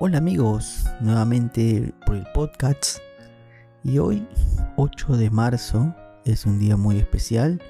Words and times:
Hola 0.00 0.18
amigos, 0.18 0.88
nuevamente 1.00 1.92
por 2.06 2.14
el 2.14 2.24
podcast. 2.32 2.98
Y 3.82 3.98
hoy 3.98 4.28
8 4.76 5.16
de 5.16 5.28
marzo 5.28 5.92
es 6.24 6.46
un 6.46 6.60
día 6.60 6.76
muy 6.76 6.98
especial, 6.98 7.60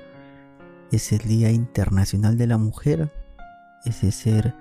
es 0.92 1.10
el 1.12 1.20
Día 1.20 1.50
Internacional 1.50 2.36
de 2.36 2.46
la 2.46 2.58
Mujer, 2.58 3.10
ese 3.86 4.12
ser 4.12 4.54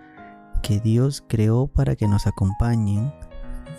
que 0.64 0.80
Dios 0.80 1.22
creó 1.28 1.68
para 1.68 1.98
que 1.98 2.08
nos 2.08 2.26
acompañen, 2.26 3.14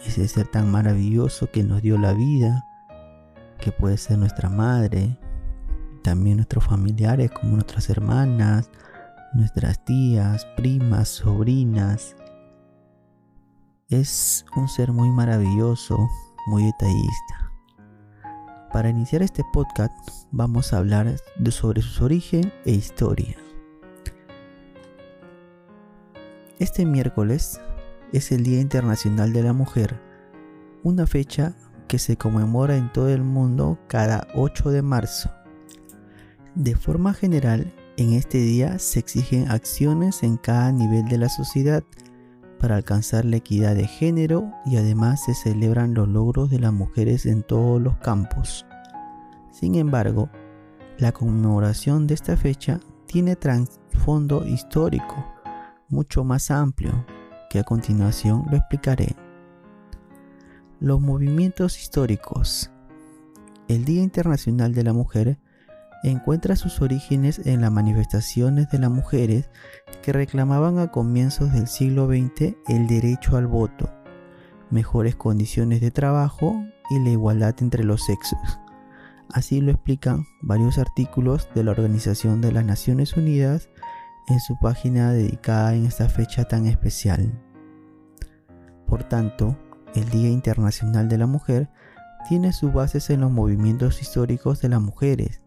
ese 0.04 0.28
ser 0.28 0.48
tan 0.48 0.70
maravilloso 0.70 1.50
que 1.50 1.64
nos 1.64 1.80
dio 1.80 1.96
la 1.96 2.12
vida, 2.12 2.66
que 3.58 3.72
puede 3.72 3.96
ser 3.96 4.18
nuestra 4.18 4.50
madre, 4.50 5.18
también 6.02 6.36
nuestros 6.36 6.66
familiares 6.66 7.30
como 7.30 7.54
nuestras 7.54 7.88
hermanas, 7.88 8.68
nuestras 9.32 9.82
tías, 9.82 10.44
primas, 10.58 11.08
sobrinas, 11.08 12.14
es 13.88 14.44
un 14.54 14.68
ser 14.68 14.92
muy 14.92 15.10
maravilloso, 15.10 16.10
muy 16.46 16.64
detallista. 16.64 17.52
Para 18.70 18.90
iniciar 18.90 19.22
este 19.22 19.42
podcast 19.50 19.92
vamos 20.30 20.72
a 20.72 20.78
hablar 20.78 21.16
sobre 21.50 21.80
su 21.80 22.04
origen 22.04 22.52
e 22.66 22.72
historia. 22.72 23.36
Este 26.58 26.84
miércoles 26.84 27.60
es 28.12 28.30
el 28.30 28.42
Día 28.42 28.60
Internacional 28.60 29.32
de 29.32 29.42
la 29.42 29.54
Mujer, 29.54 29.98
una 30.82 31.06
fecha 31.06 31.54
que 31.86 31.98
se 31.98 32.18
conmemora 32.18 32.76
en 32.76 32.92
todo 32.92 33.08
el 33.08 33.22
mundo 33.22 33.78
cada 33.88 34.28
8 34.34 34.70
de 34.70 34.82
marzo. 34.82 35.30
De 36.54 36.76
forma 36.76 37.14
general, 37.14 37.72
en 37.96 38.12
este 38.12 38.36
día 38.36 38.78
se 38.78 38.98
exigen 38.98 39.50
acciones 39.50 40.22
en 40.22 40.36
cada 40.36 40.72
nivel 40.72 41.06
de 41.08 41.16
la 41.16 41.30
sociedad 41.30 41.82
para 42.58 42.76
alcanzar 42.76 43.24
la 43.24 43.36
equidad 43.36 43.74
de 43.74 43.86
género 43.86 44.52
y 44.66 44.76
además 44.76 45.24
se 45.24 45.34
celebran 45.34 45.94
los 45.94 46.08
logros 46.08 46.50
de 46.50 46.58
las 46.58 46.72
mujeres 46.72 47.26
en 47.26 47.42
todos 47.42 47.80
los 47.80 47.96
campos. 47.98 48.66
Sin 49.50 49.74
embargo, 49.74 50.28
la 50.98 51.12
conmemoración 51.12 52.06
de 52.06 52.14
esta 52.14 52.36
fecha 52.36 52.80
tiene 53.06 53.36
trasfondo 53.36 54.46
histórico 54.46 55.24
mucho 55.88 56.22
más 56.24 56.50
amplio 56.50 57.06
que 57.48 57.58
a 57.58 57.64
continuación 57.64 58.44
lo 58.50 58.56
explicaré. 58.56 59.16
Los 60.80 61.00
movimientos 61.00 61.78
históricos. 61.78 62.70
El 63.68 63.84
Día 63.84 64.02
Internacional 64.02 64.74
de 64.74 64.84
la 64.84 64.92
Mujer 64.92 65.38
encuentra 66.04 66.56
sus 66.56 66.80
orígenes 66.80 67.40
en 67.44 67.60
las 67.60 67.72
manifestaciones 67.72 68.70
de 68.70 68.78
las 68.78 68.90
mujeres 68.90 69.50
que 70.02 70.12
reclamaban 70.12 70.78
a 70.78 70.90
comienzos 70.90 71.52
del 71.52 71.66
siglo 71.66 72.06
XX 72.06 72.54
el 72.68 72.86
derecho 72.86 73.36
al 73.36 73.46
voto, 73.46 73.90
mejores 74.70 75.16
condiciones 75.16 75.80
de 75.80 75.90
trabajo 75.90 76.62
y 76.90 77.00
la 77.00 77.10
igualdad 77.10 77.54
entre 77.60 77.84
los 77.84 78.04
sexos. 78.04 78.38
Así 79.30 79.60
lo 79.60 79.72
explican 79.72 80.24
varios 80.40 80.78
artículos 80.78 81.48
de 81.54 81.64
la 81.64 81.72
Organización 81.72 82.40
de 82.40 82.52
las 82.52 82.64
Naciones 82.64 83.16
Unidas 83.16 83.68
en 84.28 84.40
su 84.40 84.58
página 84.58 85.12
dedicada 85.12 85.74
en 85.74 85.84
esta 85.84 86.08
fecha 86.08 86.44
tan 86.44 86.66
especial. 86.66 87.32
Por 88.86 89.04
tanto, 89.04 89.58
el 89.94 90.08
Día 90.08 90.28
Internacional 90.28 91.08
de 91.08 91.18
la 91.18 91.26
Mujer 91.26 91.68
tiene 92.28 92.52
sus 92.52 92.72
bases 92.72 93.10
en 93.10 93.20
los 93.20 93.30
movimientos 93.30 94.00
históricos 94.00 94.60
de 94.60 94.68
las 94.70 94.80
mujeres, 94.80 95.42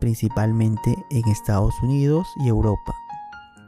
principalmente 0.00 0.96
en 1.10 1.28
Estados 1.28 1.74
Unidos 1.82 2.26
y 2.44 2.48
Europa, 2.48 2.94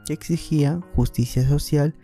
que 0.05 0.13
exigían 0.13 0.81
justicia 0.95 1.47
social 1.47 1.95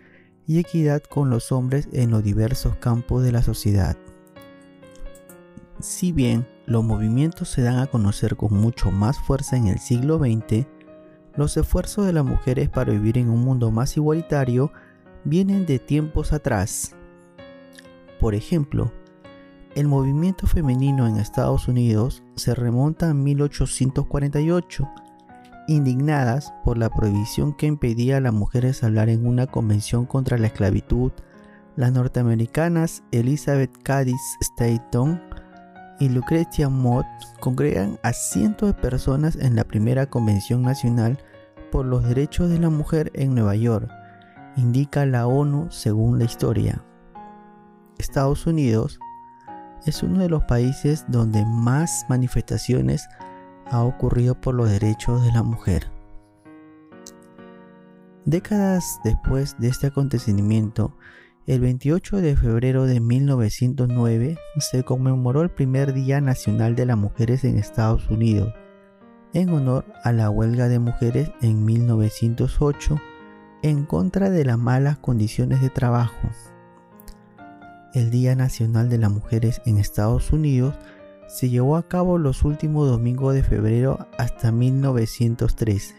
y 0.48 0.60
equidad 0.60 1.04
con 1.04 1.30
los 1.30 1.52
hombres 1.52 1.90
en 1.92 2.12
los 2.12 2.24
diversos 2.24 2.76
campos 2.78 3.24
de 3.24 3.32
la 3.32 3.42
sociedad. 3.42 3.98
Si 5.80 6.12
bien 6.12 6.48
los 6.66 6.84
movimientos 6.84 7.50
se 7.50 7.62
dan 7.62 7.80
a 7.80 7.88
conocer 7.88 8.36
con 8.36 8.54
mucho 8.54 8.92
más 8.92 9.18
fuerza 9.20 9.58
en 9.58 9.68
el 9.68 9.80
siglo 9.80 10.20
XX, 10.20 10.66
los 11.36 11.56
esfuerzos 11.58 12.06
de 12.06 12.14
las 12.14 12.26
mujeres 12.26 12.70
para 12.70 12.92
vivir 12.92 13.18
en 13.18 13.30
un 13.30 13.42
mundo 13.42 13.72
más 13.72 13.96
igualitario 13.96 14.72
vienen 15.24 15.66
de 15.66 15.80
tiempos 15.80 16.34
atrás. 16.34 16.96
Por 18.20 18.36
ejemplo, 18.36 18.92
el 19.76 19.88
movimiento 19.88 20.48
femenino 20.48 21.08
en 21.08 21.18
Estados 21.18 21.68
Unidos 21.68 22.24
se 22.36 22.56
remonta 22.56 23.10
a 23.10 23.14
1848, 23.14 24.90
indignadas 25.68 26.52
por 26.66 26.78
la 26.78 26.90
prohibición 26.90 27.54
que 27.54 27.68
impedía 27.68 28.18
a 28.18 28.22
las 28.22 28.34
mujeres 28.34 28.84
hablar 28.84 29.10
en 29.10 29.28
una 29.28 29.48
convención 29.48 30.06
contra 30.06 30.38
la 30.38 30.48
esclavitud. 30.48 31.12
Las 31.76 31.92
norteamericanas 31.92 33.04
Elizabeth 33.12 33.72
Cady 33.84 34.16
Stanton 34.42 35.22
y 36.00 36.10
Lucretia 36.10 36.70
Mott 36.70 37.06
congregan 37.40 38.00
a 38.04 38.14
cientos 38.14 38.70
de 38.70 38.82
personas 38.82 39.36
en 39.36 39.56
la 39.56 39.64
primera 39.64 40.08
convención 40.08 40.64
nacional 40.64 41.20
por 41.72 41.86
los 41.86 42.04
derechos 42.04 42.50
de 42.50 42.60
la 42.60 42.70
mujer 42.70 43.12
en 43.14 43.36
Nueva 43.36 43.56
York, 43.56 43.90
indica 44.56 45.06
la 45.06 45.28
ONU 45.28 45.70
según 45.70 46.18
la 46.18 46.26
historia. 46.26 46.84
Estados 47.98 48.48
Unidos 48.48 49.00
es 49.86 50.04
uno 50.04 50.20
de 50.20 50.30
los 50.30 50.44
países 50.44 51.06
donde 51.08 51.46
más 51.46 52.06
manifestaciones 52.10 53.08
ha 53.66 53.84
ocurrido 53.84 54.40
por 54.40 54.56
los 54.56 54.70
derechos 54.70 55.24
de 55.24 55.32
la 55.32 55.44
mujer. 55.44 55.92
Décadas 58.26 59.00
después 59.04 59.56
de 59.60 59.70
este 59.70 59.88
acontecimiento, 59.88 60.96
el 61.48 61.62
28 61.62 62.18
de 62.18 62.36
febrero 62.36 62.86
de 62.86 63.00
1909 63.00 64.38
se 64.60 64.84
conmemoró 64.84 65.42
el 65.42 65.50
primer 65.50 65.94
Día 65.94 66.22
Nacional 66.22 66.76
de 66.76 66.86
las 66.86 66.98
Mujeres 66.98 67.44
en 67.44 67.58
Estados 67.58 68.10
Unidos, 68.10 68.54
en 69.34 69.50
honor 69.50 69.86
a 70.04 70.12
la 70.12 70.30
huelga 70.30 70.68
de 70.68 70.80
mujeres 70.80 71.32
en 71.42 71.66
1908 71.66 73.00
en 73.62 73.86
contra 73.86 74.30
de 74.30 74.46
las 74.46 74.58
malas 74.58 74.98
condiciones 75.00 75.62
de 75.62 75.70
trabajo 75.70 76.30
el 77.94 78.12
Día 78.12 78.36
Nacional 78.36 78.90
de 78.90 78.98
las 78.98 79.12
Mujeres 79.12 79.62
en 79.66 79.78
Estados 79.78 80.32
Unidos 80.32 80.76
se 81.28 81.50
llevó 81.50 81.76
a 81.76 81.88
cabo 81.88 82.18
los 82.18 82.44
últimos 82.44 82.90
domingos 82.90 83.34
de 83.34 83.44
febrero 83.44 84.08
hasta 84.18 84.52
1913. 84.52 85.96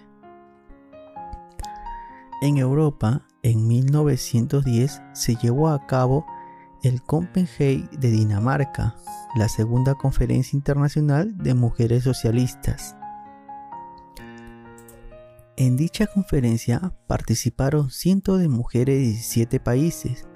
En 2.43 2.57
Europa, 2.57 3.23
en 3.43 3.69
1910 3.69 5.03
se 5.13 5.37
llevó 5.37 5.69
a 5.69 5.87
cabo 5.87 6.27
el 6.83 7.03
Copenhague 7.03 7.89
de 7.93 8.11
Dinamarca, 8.11 8.97
la 9.37 9.49
segunda 9.49 9.95
conferencia 9.95 10.57
internacional 10.57 11.37
de 11.37 11.55
mujeres 11.55 12.05
socialistas. 12.05 12.97
En 15.57 15.77
dicha 15.77 16.07
conferencia 16.07 16.95
participaron 17.07 17.91
cientos 17.91 18.41
de 18.41 18.49
mujeres 18.49 18.97
de 18.97 19.05
17 19.09 19.61
países, 19.61 20.27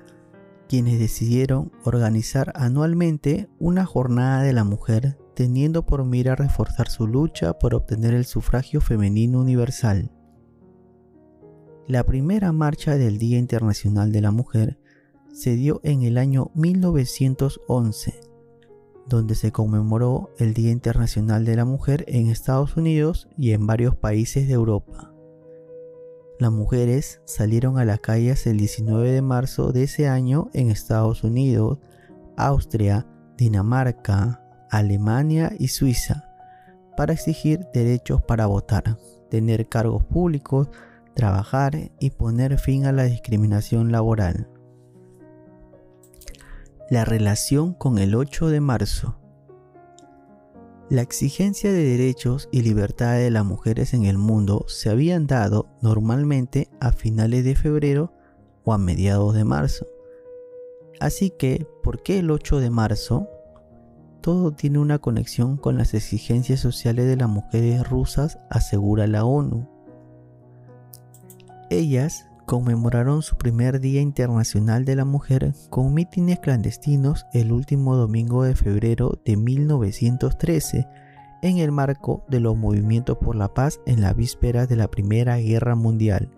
quienes 0.68 0.98
decidieron 0.98 1.72
organizar 1.84 2.52
anualmente 2.56 3.48
una 3.58 3.84
jornada 3.86 4.42
de 4.42 4.52
la 4.52 4.64
mujer 4.64 5.18
teniendo 5.34 5.84
por 5.84 6.04
mira 6.04 6.36
reforzar 6.36 6.88
su 6.88 7.06
lucha 7.06 7.58
por 7.58 7.74
obtener 7.74 8.14
el 8.14 8.24
sufragio 8.24 8.80
femenino 8.80 9.40
universal. 9.40 10.10
La 11.86 12.04
primera 12.04 12.52
marcha 12.52 12.96
del 12.96 13.18
Día 13.18 13.38
Internacional 13.38 14.10
de 14.10 14.20
la 14.22 14.30
Mujer 14.30 14.78
se 15.32 15.56
dio 15.56 15.80
en 15.82 16.02
el 16.02 16.16
año 16.16 16.50
1911, 16.54 18.20
donde 19.06 19.34
se 19.34 19.52
conmemoró 19.52 20.30
el 20.38 20.54
Día 20.54 20.70
Internacional 20.70 21.44
de 21.44 21.56
la 21.56 21.64
Mujer 21.64 22.04
en 22.08 22.28
Estados 22.28 22.76
Unidos 22.76 23.28
y 23.36 23.50
en 23.50 23.66
varios 23.66 23.96
países 23.96 24.46
de 24.48 24.54
Europa. 24.54 25.13
Las 26.38 26.50
mujeres 26.50 27.20
salieron 27.24 27.78
a 27.78 27.84
las 27.84 28.00
calles 28.00 28.46
el 28.46 28.56
19 28.56 29.12
de 29.12 29.22
marzo 29.22 29.72
de 29.72 29.84
ese 29.84 30.08
año 30.08 30.50
en 30.52 30.70
Estados 30.70 31.22
Unidos, 31.22 31.78
Austria, 32.36 33.06
Dinamarca, 33.36 34.42
Alemania 34.70 35.52
y 35.58 35.68
Suiza 35.68 36.28
para 36.96 37.12
exigir 37.12 37.66
derechos 37.72 38.22
para 38.22 38.46
votar, 38.46 38.98
tener 39.30 39.68
cargos 39.68 40.04
públicos, 40.04 40.68
trabajar 41.14 41.92
y 42.00 42.10
poner 42.10 42.58
fin 42.58 42.86
a 42.86 42.92
la 42.92 43.04
discriminación 43.04 43.92
laboral. 43.92 44.48
La 46.90 47.04
relación 47.04 47.74
con 47.74 47.98
el 47.98 48.14
8 48.14 48.48
de 48.48 48.60
marzo. 48.60 49.23
La 50.94 51.02
exigencia 51.02 51.72
de 51.72 51.82
derechos 51.82 52.48
y 52.52 52.62
libertades 52.62 53.24
de 53.24 53.30
las 53.32 53.44
mujeres 53.44 53.94
en 53.94 54.04
el 54.04 54.16
mundo 54.16 54.64
se 54.68 54.90
habían 54.90 55.26
dado 55.26 55.66
normalmente 55.82 56.68
a 56.78 56.92
finales 56.92 57.42
de 57.44 57.56
febrero 57.56 58.12
o 58.62 58.72
a 58.72 58.78
mediados 58.78 59.34
de 59.34 59.42
marzo. 59.42 59.88
Así 61.00 61.30
que, 61.30 61.66
¿por 61.82 62.04
qué 62.04 62.20
el 62.20 62.30
8 62.30 62.60
de 62.60 62.70
marzo? 62.70 63.28
Todo 64.20 64.52
tiene 64.52 64.78
una 64.78 65.00
conexión 65.00 65.56
con 65.56 65.76
las 65.76 65.94
exigencias 65.94 66.60
sociales 66.60 67.06
de 67.06 67.16
las 67.16 67.28
mujeres 67.28 67.82
rusas, 67.88 68.38
asegura 68.48 69.08
la 69.08 69.24
ONU. 69.24 69.68
Ellas 71.70 72.28
conmemoraron 72.46 73.22
su 73.22 73.36
primer 73.36 73.80
Día 73.80 74.00
Internacional 74.00 74.84
de 74.84 74.96
la 74.96 75.04
Mujer 75.04 75.54
con 75.70 75.94
mítines 75.94 76.40
clandestinos 76.40 77.26
el 77.32 77.52
último 77.52 77.96
domingo 77.96 78.44
de 78.44 78.54
febrero 78.54 79.20
de 79.24 79.36
1913 79.36 80.86
en 81.42 81.58
el 81.58 81.72
marco 81.72 82.24
de 82.28 82.40
los 82.40 82.56
movimientos 82.56 83.18
por 83.18 83.36
la 83.36 83.52
paz 83.52 83.80
en 83.86 84.00
la 84.00 84.14
víspera 84.14 84.66
de 84.66 84.76
la 84.76 84.90
Primera 84.90 85.36
Guerra 85.36 85.74
Mundial. 85.74 86.30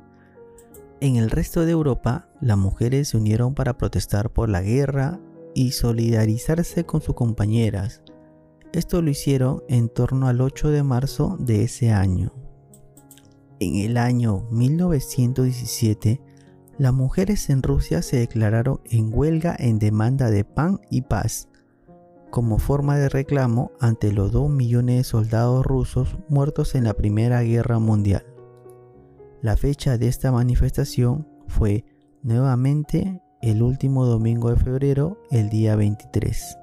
En 1.01 1.17
el 1.17 1.31
resto 1.31 1.65
de 1.65 1.73
Europa, 1.73 2.29
las 2.41 2.57
mujeres 2.57 3.09
se 3.09 3.17
unieron 3.17 3.55
para 3.55 3.77
protestar 3.77 4.31
por 4.31 4.49
la 4.49 4.63
guerra 4.63 5.21
y 5.55 5.73
solidarizarse 5.73 6.85
con 6.85 7.03
sus 7.03 7.15
compañeras. 7.15 8.03
Esto 8.73 9.01
lo 9.03 9.11
hicieron 9.11 9.63
en 9.69 9.89
torno 9.89 10.29
al 10.29 10.41
8 10.41 10.71
de 10.71 10.83
marzo 10.83 11.37
de 11.39 11.65
ese 11.65 11.93
año. 11.93 12.46
En 13.59 13.77
el 13.77 13.97
año 13.97 14.47
1917, 14.51 16.21
las 16.77 16.93
mujeres 16.93 17.49
en 17.49 17.63
Rusia 17.63 18.03
se 18.03 18.19
declararon 18.19 18.81
en 18.85 19.11
huelga 19.13 19.57
en 19.59 19.79
demanda 19.79 20.31
de 20.31 20.45
pan 20.45 20.81
y 20.91 21.03
paz, 21.03 21.49
como 22.31 22.59
forma 22.59 22.99
de 22.99 23.09
reclamo 23.09 23.73
ante 23.81 24.13
los 24.13 24.31
2 24.33 24.51
millones 24.51 24.97
de 24.99 25.05
soldados 25.05 25.65
rusos 25.65 26.19
muertos 26.29 26.75
en 26.75 26.85
la 26.85 26.93
Primera 26.93 27.41
Guerra 27.43 27.79
Mundial. 27.79 28.27
La 29.41 29.57
fecha 29.57 29.97
de 29.97 30.09
esta 30.09 30.33
manifestación 30.33 31.27
fue 31.49 31.87
nuevamente 32.23 33.23
el 33.41 33.63
último 33.63 34.05
domingo 34.05 34.51
de 34.51 34.57
febrero, 34.57 35.19
el 35.31 35.49
día 35.49 35.77
23. 35.77 36.59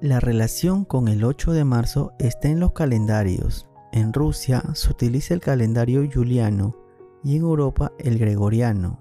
La 0.00 0.20
relación 0.20 0.84
con 0.84 1.08
el 1.08 1.24
8 1.24 1.52
de 1.52 1.64
marzo 1.64 2.12
está 2.20 2.48
en 2.48 2.60
los 2.60 2.72
calendarios, 2.72 3.66
en 3.92 4.12
Rusia 4.12 4.62
se 4.72 4.90
utiliza 4.90 5.34
el 5.34 5.40
calendario 5.40 6.08
juliano 6.12 6.74
y 7.22 7.36
en 7.36 7.42
Europa 7.42 7.92
el 7.98 8.18
gregoriano. 8.18 9.00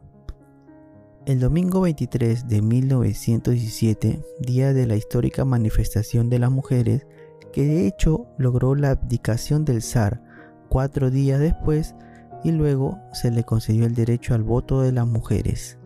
El 1.26 1.40
domingo 1.40 1.82
23 1.82 2.48
de 2.48 2.62
1917, 2.62 4.22
día 4.40 4.74
de 4.74 4.88
la 4.88 4.96
histórica 4.96 5.46
manifestación 5.46 6.30
de 6.30 6.40
las 6.40 6.52
mujeres, 6.52 7.08
que 7.54 7.66
de 7.66 7.88
hecho 7.88 8.28
logró 8.38 8.76
la 8.76 8.92
abdicación 8.92 9.64
del 9.66 9.82
zar 9.82 10.22
cuatro 10.68 11.10
días 11.10 11.40
después 11.40 11.96
y 12.44 12.52
luego 12.52 13.00
se 13.14 13.32
le 13.32 13.44
concedió 13.44 13.86
el 13.86 13.96
derecho 13.96 14.34
al 14.34 14.44
voto 14.44 14.82
de 14.82 14.92
las 14.92 15.08
mujeres. 15.08 15.78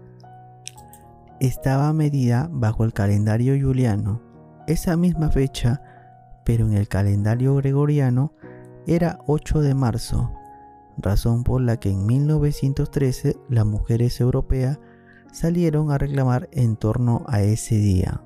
Estaba 1.39 1.91
medida 1.93 2.49
bajo 2.51 2.85
el 2.85 2.93
calendario 2.93 3.53
juliano. 3.61 4.21
Esa 4.67 4.95
misma 4.95 5.29
fecha, 5.29 5.81
pero 6.43 6.65
en 6.65 6.73
el 6.73 6.87
calendario 6.87 7.55
gregoriano, 7.55 8.33
era 8.87 9.19
8 9.27 9.61
de 9.61 9.73
marzo, 9.73 10.31
razón 10.97 11.43
por 11.43 11.61
la 11.61 11.77
que 11.79 11.89
en 11.89 12.05
1913 12.05 13.37
las 13.49 13.65
mujeres 13.65 14.19
europeas 14.19 14.79
salieron 15.31 15.91
a 15.91 15.97
reclamar 15.97 16.49
en 16.51 16.75
torno 16.75 17.23
a 17.27 17.41
ese 17.41 17.75
día. 17.75 18.21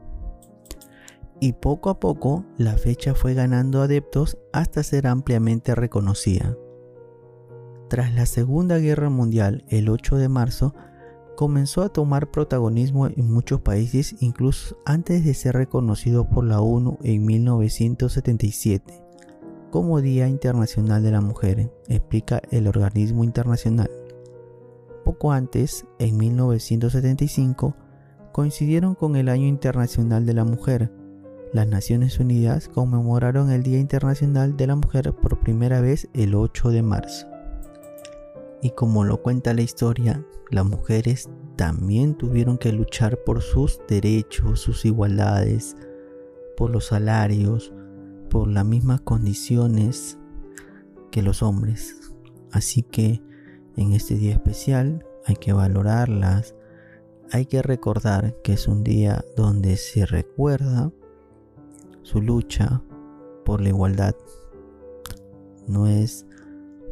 Y 1.39 1.53
poco 1.53 1.89
a 1.89 1.99
poco 1.99 2.45
la 2.57 2.73
fecha 2.73 3.15
fue 3.15 3.33
ganando 3.33 3.81
adeptos 3.81 4.37
hasta 4.51 4.83
ser 4.83 5.07
ampliamente 5.07 5.73
reconocida. 5.73 6.57
Tras 7.89 8.13
la 8.13 8.25
Segunda 8.25 8.77
Guerra 8.77 9.09
Mundial, 9.09 9.63
el 9.69 9.89
8 9.89 10.17
de 10.17 10.29
marzo, 10.29 10.75
comenzó 11.35 11.81
a 11.81 11.89
tomar 11.89 12.29
protagonismo 12.29 13.07
en 13.07 13.31
muchos 13.31 13.61
países 13.61 14.15
incluso 14.19 14.77
antes 14.85 15.23
de 15.23 15.33
ser 15.33 15.55
reconocido 15.55 16.29
por 16.29 16.43
la 16.43 16.59
ONU 16.59 16.99
en 17.01 17.25
1977 17.25 19.08
como 19.69 20.01
Día 20.01 20.27
Internacional 20.27 21.03
de 21.03 21.11
la 21.11 21.21
Mujer, 21.21 21.71
explica 21.87 22.41
el 22.51 22.67
organismo 22.67 23.23
internacional. 23.23 23.89
Poco 25.03 25.31
antes, 25.31 25.85
en 25.99 26.17
1975, 26.17 27.75
coincidieron 28.31 28.95
con 28.95 29.15
el 29.15 29.29
Año 29.29 29.47
Internacional 29.47 30.25
de 30.25 30.33
la 30.33 30.43
Mujer. 30.43 30.91
Las 31.53 31.67
Naciones 31.67 32.19
Unidas 32.19 32.67
conmemoraron 32.67 33.51
el 33.51 33.63
Día 33.63 33.79
Internacional 33.79 34.55
de 34.55 34.67
la 34.67 34.75
Mujer 34.75 35.13
por 35.13 35.39
primera 35.39 35.81
vez 35.81 36.07
el 36.13 36.35
8 36.35 36.69
de 36.69 36.81
marzo. 36.83 37.27
Y 38.61 38.71
como 38.71 39.03
lo 39.03 39.21
cuenta 39.21 39.53
la 39.53 39.61
historia, 39.61 40.23
las 40.51 40.65
mujeres 40.65 41.29
también 41.55 42.15
tuvieron 42.15 42.57
que 42.57 42.71
luchar 42.71 43.17
por 43.23 43.41
sus 43.41 43.79
derechos, 43.87 44.59
sus 44.59 44.85
igualdades, 44.85 45.75
por 46.55 46.69
los 46.69 46.87
salarios, 46.87 47.73
por 48.29 48.47
las 48.47 48.65
mismas 48.65 49.01
condiciones 49.01 50.17
que 51.11 51.21
los 51.21 51.43
hombres. 51.43 52.13
Así 52.51 52.83
que 52.83 53.21
en 53.75 53.93
este 53.93 54.15
día 54.15 54.33
especial 54.33 55.05
hay 55.25 55.35
que 55.35 55.53
valorarlas, 55.53 56.55
hay 57.31 57.45
que 57.45 57.61
recordar 57.61 58.35
que 58.43 58.53
es 58.53 58.67
un 58.67 58.83
día 58.83 59.23
donde 59.35 59.77
se 59.77 60.05
recuerda 60.05 60.91
su 62.01 62.21
lucha 62.21 62.81
por 63.45 63.61
la 63.61 63.69
igualdad. 63.69 64.15
No 65.67 65.87
es 65.87 66.25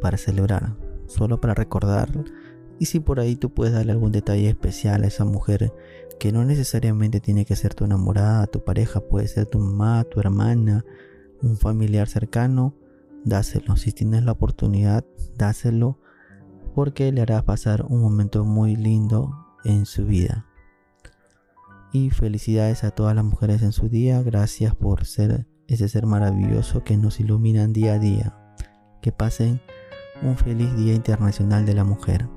para 0.00 0.16
celebrar, 0.16 0.76
solo 1.06 1.40
para 1.40 1.54
recordar. 1.54 2.08
Y 2.78 2.86
si 2.86 3.00
por 3.00 3.18
ahí 3.18 3.34
tú 3.34 3.50
puedes 3.52 3.74
darle 3.74 3.92
algún 3.92 4.12
detalle 4.12 4.48
especial 4.48 5.02
a 5.02 5.08
esa 5.08 5.24
mujer 5.24 5.72
que 6.20 6.32
no 6.32 6.44
necesariamente 6.44 7.20
tiene 7.20 7.44
que 7.44 7.56
ser 7.56 7.74
tu 7.74 7.84
enamorada, 7.84 8.46
tu 8.46 8.62
pareja, 8.62 9.00
puede 9.00 9.26
ser 9.26 9.46
tu 9.46 9.58
mamá, 9.58 10.04
tu 10.04 10.20
hermana, 10.20 10.84
un 11.42 11.56
familiar 11.56 12.08
cercano, 12.08 12.74
dáselo. 13.24 13.76
Si 13.76 13.92
tienes 13.92 14.24
la 14.24 14.32
oportunidad, 14.32 15.04
dáselo 15.36 15.98
porque 16.74 17.10
le 17.12 17.22
hará 17.22 17.42
pasar 17.42 17.84
un 17.88 18.00
momento 18.00 18.44
muy 18.44 18.76
lindo 18.76 19.34
en 19.64 19.86
su 19.86 20.06
vida. 20.06 20.46
Y 21.92 22.10
felicidades 22.10 22.84
a 22.84 22.90
todas 22.90 23.14
las 23.16 23.24
mujeres 23.24 23.62
en 23.62 23.72
su 23.72 23.88
día. 23.88 24.22
Gracias 24.22 24.74
por 24.74 25.04
ser 25.04 25.46
ese 25.66 25.88
ser 25.88 26.06
maravilloso 26.06 26.84
que 26.84 26.96
nos 26.96 27.20
iluminan 27.20 27.72
día 27.72 27.94
a 27.94 27.98
día. 27.98 28.36
Que 29.00 29.12
pasen 29.12 29.60
un 30.22 30.36
feliz 30.36 30.74
Día 30.76 30.94
Internacional 30.94 31.64
de 31.64 31.74
la 31.74 31.84
Mujer. 31.84 32.28